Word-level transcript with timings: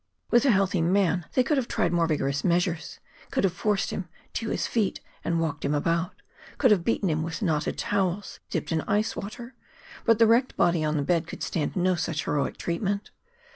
With 0.31 0.45
a 0.45 0.49
healthy 0.51 0.81
man 0.81 1.27
they 1.33 1.43
could 1.43 1.57
have 1.57 1.67
tried 1.67 1.93
more 1.93 2.07
vigorous 2.07 2.43
measures 2.43 2.99
could 3.29 3.43
have 3.43 3.53
forced 3.53 3.91
him 3.91 4.07
to 4.33 4.49
his 4.49 4.65
feet 4.65 4.99
and 5.23 5.39
walked 5.39 5.63
him 5.63 5.75
about, 5.75 6.23
could 6.57 6.71
have 6.71 6.83
beaten 6.83 7.07
him 7.07 7.21
with 7.21 7.43
knotted 7.43 7.77
towels 7.77 8.39
dipped 8.49 8.71
in 8.71 8.81
ice 8.87 9.15
water. 9.15 9.53
But 10.03 10.17
the 10.17 10.25
wrecked 10.25 10.57
body 10.57 10.83
on 10.83 10.97
the 10.97 11.03
bed 11.03 11.27
could 11.27 11.43
stand 11.43 11.75
no 11.75 11.93
such 11.93 12.23
heroic 12.25 12.57
treatment. 12.57 13.11